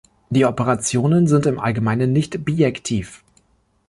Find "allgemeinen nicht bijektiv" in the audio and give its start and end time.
1.59-3.23